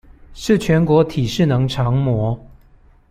[0.33, 2.43] 是全國體適能常模